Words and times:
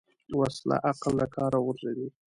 وسله 0.39 0.75
عقل 0.89 1.13
له 1.19 1.25
کاره 1.35 1.57
غورځوي 1.65 2.07